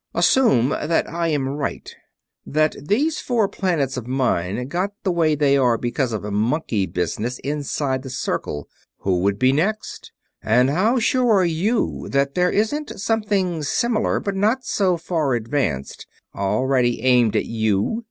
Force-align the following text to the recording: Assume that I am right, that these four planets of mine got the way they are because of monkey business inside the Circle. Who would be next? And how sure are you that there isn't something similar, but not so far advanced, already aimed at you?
Assume 0.15 0.69
that 0.69 1.07
I 1.07 1.27
am 1.27 1.47
right, 1.47 1.95
that 2.43 2.75
these 2.87 3.19
four 3.19 3.47
planets 3.47 3.97
of 3.97 4.07
mine 4.07 4.67
got 4.67 4.93
the 5.03 5.11
way 5.11 5.35
they 5.35 5.55
are 5.57 5.77
because 5.77 6.11
of 6.11 6.23
monkey 6.23 6.87
business 6.87 7.37
inside 7.43 8.01
the 8.01 8.09
Circle. 8.09 8.67
Who 9.01 9.19
would 9.19 9.37
be 9.37 9.53
next? 9.53 10.11
And 10.41 10.71
how 10.71 10.97
sure 10.97 11.33
are 11.35 11.45
you 11.45 12.07
that 12.09 12.33
there 12.33 12.49
isn't 12.49 12.99
something 12.99 13.61
similar, 13.61 14.19
but 14.19 14.35
not 14.35 14.65
so 14.65 14.97
far 14.97 15.35
advanced, 15.35 16.07
already 16.33 17.03
aimed 17.03 17.35
at 17.35 17.45
you? 17.45 17.99